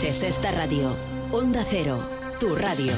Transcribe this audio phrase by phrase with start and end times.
[0.00, 0.96] Esta radio.
[1.32, 2.02] Onda Cero,
[2.40, 2.92] tu radio.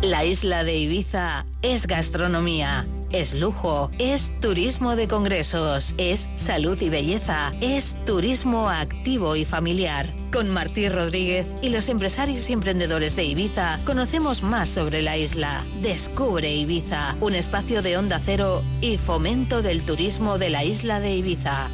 [0.00, 6.88] La isla de Ibiza es gastronomía, es lujo, es turismo de congresos, es salud y
[6.88, 10.08] belleza, es turismo activo y familiar.
[10.32, 15.62] Con Martí Rodríguez y los empresarios y emprendedores de Ibiza conocemos más sobre la isla.
[15.82, 21.16] Descubre Ibiza, un espacio de onda cero y fomento del turismo de la isla de
[21.16, 21.68] Ibiza.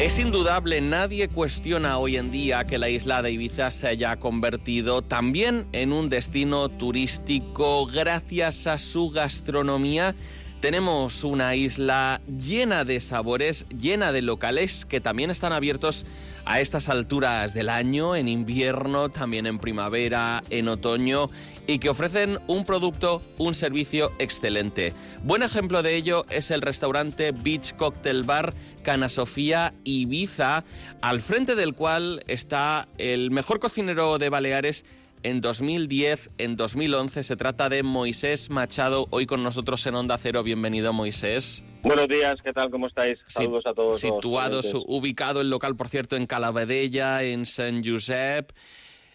[0.00, 5.02] Es indudable, nadie cuestiona hoy en día que la isla de Ibiza se haya convertido
[5.02, 10.14] también en un destino turístico gracias a su gastronomía.
[10.60, 16.04] Tenemos una isla llena de sabores, llena de locales que también están abiertos
[16.44, 21.30] a estas alturas del año, en invierno, también en primavera, en otoño,
[21.66, 24.92] y que ofrecen un producto, un servicio excelente.
[25.22, 30.64] Buen ejemplo de ello es el restaurante Beach Cocktail Bar Cana Sofía Ibiza,
[31.00, 34.84] al frente del cual está el mejor cocinero de Baleares
[35.22, 37.22] en 2010, en 2011.
[37.22, 40.42] Se trata de Moisés Machado, hoy con nosotros en Onda Cero.
[40.42, 41.66] Bienvenido, Moisés.
[41.82, 42.70] Buenos días, ¿qué tal?
[42.70, 43.18] ¿Cómo estáis?
[43.26, 44.00] Saludos a todos.
[44.00, 48.52] Situado, ubicado el local, por cierto, en Calavedella, en San Josep.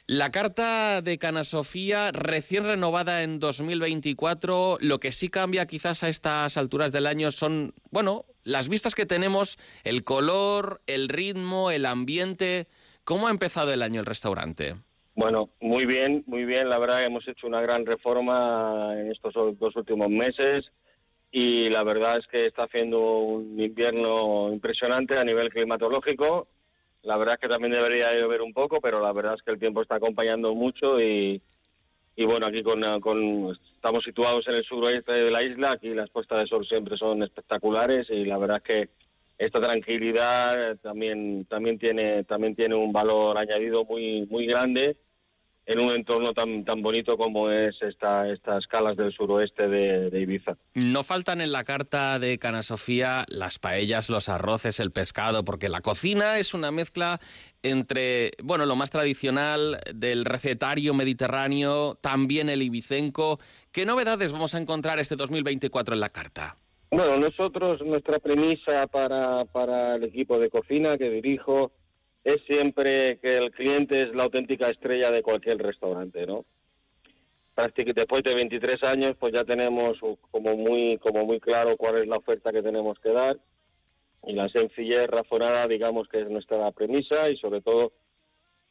[0.07, 6.09] La carta de Cana Sofía, recién renovada en 2024, lo que sí cambia quizás a
[6.09, 11.87] estas alturas del año son, bueno, las vistas que tenemos, el color, el ritmo, el
[11.87, 12.67] ambiente.
[13.03, 14.75] ¿Cómo ha empezado el año el restaurante?
[15.15, 16.69] Bueno, muy bien, muy bien.
[16.69, 20.65] La verdad hemos hecho una gran reforma en estos dos últimos meses
[21.31, 26.47] y la verdad es que está haciendo un invierno impresionante a nivel climatológico
[27.05, 29.59] la verdad es que también debería llover un poco, pero la verdad es que el
[29.59, 31.39] tiempo está acompañando mucho y,
[32.17, 32.83] bueno, aquí con,
[33.75, 37.21] estamos situados en el suroeste de la isla, aquí las puestas de sol siempre son
[37.21, 38.89] espectaculares y la verdad es que
[39.37, 44.95] esta tranquilidad también también tiene también tiene un valor añadido muy muy grande
[45.67, 50.57] en un entorno tan, tan bonito como es esta, estas calas del suroeste de, Ibiza.
[50.73, 55.69] No faltan en la carta de Cana Sofía las paellas, los arroces, el pescado, porque
[55.69, 57.19] la cocina es una mezcla
[57.63, 63.39] entre, bueno, lo más tradicional del recetario mediterráneo, también el ibicenco.
[63.71, 66.57] ¿Qué novedades vamos a encontrar este 2024 en la carta?
[66.91, 71.71] Bueno, nosotros, nuestra premisa para, para el equipo de cocina que dirijo
[72.25, 76.43] es siempre que el cliente es la auténtica estrella de cualquier restaurante, ¿no?
[77.55, 79.97] Después de 23 años, pues ya tenemos
[80.31, 83.39] como muy, como muy claro cuál es la oferta que tenemos que dar
[84.23, 87.93] y la sencillez razonada, digamos que es nuestra premisa y sobre todo,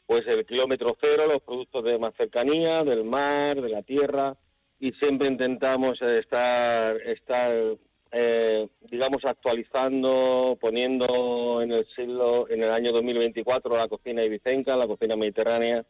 [0.06, 4.36] pues el kilómetro cero, los productos de más cercanía, del mar, de la tierra
[4.80, 7.56] y siempre intentamos estar, estar
[8.16, 14.86] eh, digamos, actualizando, poniendo en el siglo, en el año 2024 la cocina ibicenca, la
[14.86, 15.84] cocina mediterránea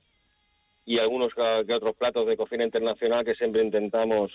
[0.86, 4.32] y algunos que otros platos de cocina internacional que siempre intentamos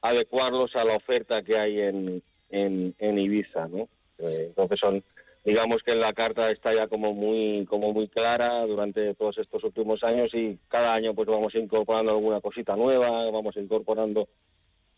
[0.00, 3.88] adecuarlos a la oferta que hay en, en, Ibiza, ¿no?
[4.18, 5.04] Eh, entonces son,
[5.44, 10.02] digamos que la carta está ya como muy, como muy clara durante todos estos últimos
[10.02, 14.26] años y cada año pues vamos incorporando alguna cosita nueva, vamos incorporando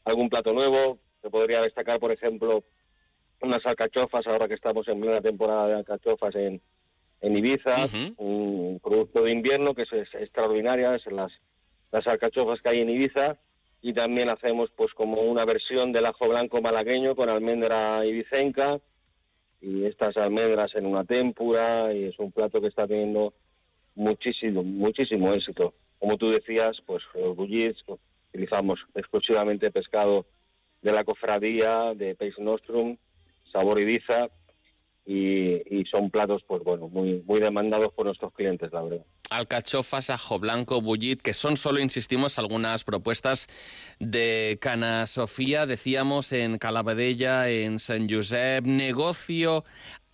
[0.07, 2.63] algún plato nuevo, se podría destacar, por ejemplo,
[3.41, 6.61] unas alcachofas, ahora que estamos en plena temporada de alcachofas en,
[7.23, 11.33] en Ibiza, un producto de invierno que es, extraordinaria, es las,
[11.91, 13.39] las alcachofas que hay en Ibiza,
[13.81, 18.79] y también hacemos pues como una versión del ajo blanco malagueño con almendra ibicenca,
[19.63, 23.33] y estas almendras en una témpura, y es un plato que está teniendo
[23.95, 25.73] muchísimo, muchísimo éxito.
[25.99, 27.83] Como tú decías, pues los bullits,
[28.29, 30.27] utilizamos exclusivamente pescado
[30.85, 32.99] de la cofradía de Peix Nostrum,
[33.51, 34.29] Sabor Ibiza,
[35.07, 39.05] y, y, son platos pues bueno muy muy demandados por nuestros clientes la verdad.
[39.29, 43.49] Alcachofas ajo blanco bullit que son solo insistimos algunas propuestas
[43.99, 45.67] de Cana Sofía.
[45.67, 49.65] Decíamos en Calabadella en San Josep negocio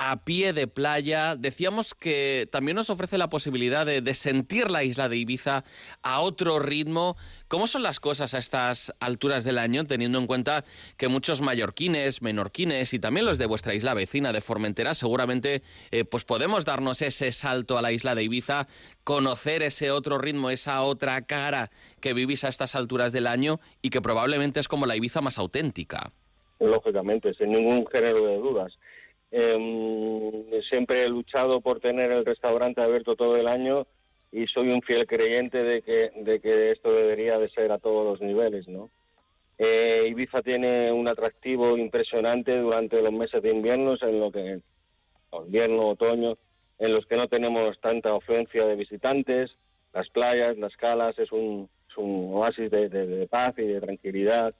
[0.02, 1.36] a pie de playa.
[1.36, 5.62] Decíamos que también nos ofrece la posibilidad de, sentir la isla de Ibiza
[6.02, 7.18] a otro ritmo.
[7.48, 10.64] ¿Cómo son las cosas a estas alturas del año, teniendo en cuenta
[10.96, 16.06] que muchos mallorquines, menorquines y también los de vuestra isla vecina de Formentera, seguramente eh,
[16.06, 18.68] pues podemos darnos ese salto a la isla de Ibiza,
[19.04, 21.70] conocer ese otro ritmo, esa otra cara
[22.00, 25.36] que vivís a estas alturas del año y que probablemente es como la Ibiza más
[25.36, 26.10] auténtica?
[26.58, 28.78] Lógicamente, sin ningún género de dudas.
[29.32, 33.86] Eh, siempre he luchado por tener el restaurante abierto todo el año
[34.32, 38.04] y soy un fiel creyente de que, de que esto debería de ser a todos
[38.04, 38.90] los niveles, ¿no?
[39.58, 44.60] Eh, Ibiza tiene un atractivo impresionante durante los meses de invierno, en lo que
[45.32, 46.38] invierno, otoño,
[46.78, 49.50] en los que no tenemos tanta afluencia de visitantes.
[49.92, 54.54] Las playas, las calas, es un, oasis de, paz y de tranquilidad.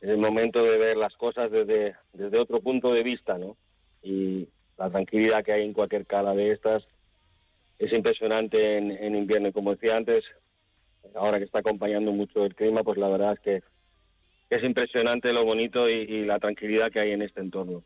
[0.00, 3.56] Es el momento de ver las cosas desde, desde otro punto de vista, ¿no?
[4.04, 4.46] Y
[4.78, 6.86] la tranquilidad que hay en cualquier cala de estas
[7.78, 9.52] es impresionante en, en invierno.
[9.52, 10.22] Como decía antes,
[11.14, 13.62] ahora que está acompañando mucho el clima, pues la verdad es que
[14.50, 17.82] es impresionante lo bonito y, la tranquilidad que hay en este entorno.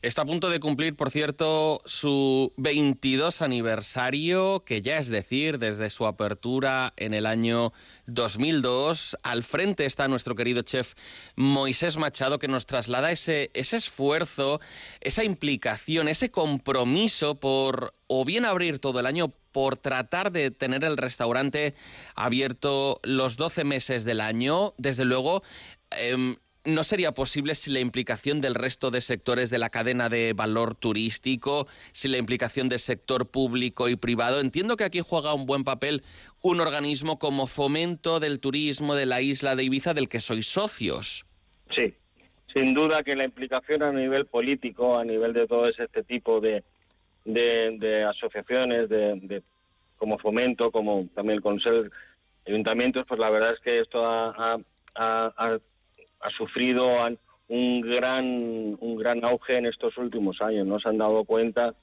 [0.00, 5.90] Está a punto de cumplir, por cierto, su 22 aniversario, que ya es decir, desde
[5.90, 7.72] su apertura en el año
[8.06, 9.16] 2002.
[9.24, 10.94] Al frente está nuestro querido chef
[11.34, 14.60] Moisés Machado, que nos traslada ese, esfuerzo,
[15.00, 20.84] esa implicación, ese compromiso por o bien abrir todo el año por tratar de tener
[20.84, 21.74] el restaurante
[22.14, 24.74] abierto los 12 meses del año.
[24.78, 25.42] Desde luego,
[25.90, 26.36] em,
[26.68, 30.74] no sería posible sin la implicación del resto de sectores de la cadena de valor
[30.74, 34.40] turístico, sin la implicación del sector público y privado.
[34.40, 36.02] Entiendo que aquí juega un buen papel
[36.40, 41.26] un organismo como Fomento del Turismo de la isla de Ibiza, del que sois socios.
[41.74, 41.94] Sí,
[42.54, 46.62] sin duda que la implicación a nivel político, a nivel de todo este tipo de,
[47.24, 49.42] de, asociaciones, de,
[49.96, 51.90] como Fomento, como también el Consejo de
[52.46, 54.58] Ayuntamientos, pues la verdad es que esto ha,
[54.94, 55.58] ha,
[56.36, 56.86] sufrido
[57.48, 60.66] un gran, un gran auge en estos últimos años.
[60.66, 61.74] No se han dado cuenta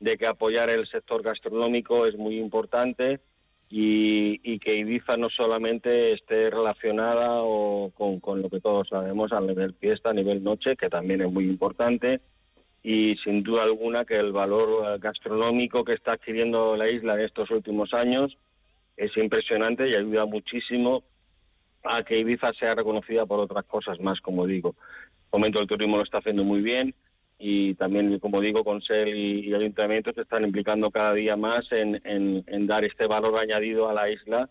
[0.00, 3.20] de que apoyar el sector gastronómico es muy importante
[3.70, 9.32] y, y que Ibiza no solamente esté relacionada o con, con, lo que todos sabemos
[9.32, 12.20] a nivel fiesta, a nivel noche, que también es muy importante,
[12.82, 17.50] y sin duda alguna que el valor gastronómico que está adquiriendo la isla en estos
[17.50, 18.36] últimos años
[18.96, 21.02] es impresionante y ayuda muchísimo
[21.84, 24.74] a que Ibiza sea reconocida por otras cosas más, como digo.
[25.32, 26.94] El momento del turismo lo está haciendo muy bien
[27.38, 32.66] y también, como digo, Consel y, y ayuntamientos se están implicando cada día más en,
[32.66, 34.48] dar este valor añadido a la isla,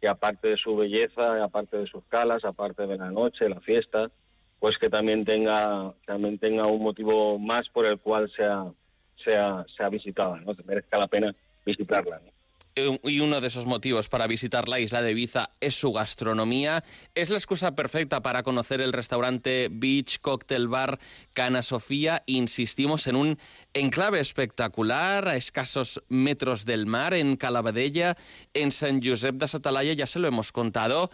[0.00, 4.10] que aparte de su belleza, aparte de sus calas, aparte de la noche, la fiesta,
[4.58, 8.64] pues que también tenga también tenga un motivo más por el cual sea
[9.24, 10.54] sea sea visitada, ¿no?
[10.54, 12.20] Que merezca la pena visitarla.
[13.02, 16.84] Y uno de esos motivos para visitar la isla de Ibiza es su gastronomía.
[17.14, 20.98] Es la excusa perfecta para conocer el restaurante Beach Cocktail Bar
[21.32, 22.22] Cana Sofía.
[22.26, 23.38] Insistimos en un
[23.74, 28.16] enclave espectacular a escasos metros del mar, en Calabadella,
[28.54, 31.10] en San Josep de Satalaya, ya se lo hemos contado.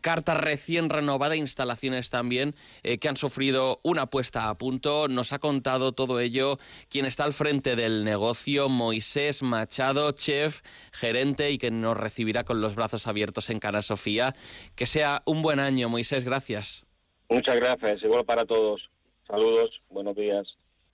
[0.00, 5.08] Carta recién renovada, instalaciones también eh, que han sufrido una puesta a punto.
[5.08, 6.58] Nos ha contado todo ello
[6.88, 10.62] quien está al frente del negocio, Moisés Machado, chef,
[10.98, 14.34] gerente y que nos recibirá con los brazos abiertos en Cana Sofía.
[14.74, 16.86] Que sea un buen año, Moisés, gracias.
[17.28, 18.90] Muchas gracias, igual para todos.
[19.26, 20.46] Saludos, buenos días.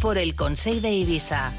[0.00, 1.52] por el Consejo de Ibiza.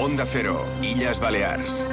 [0.00, 1.84] Onda Cero, Illas Baleares.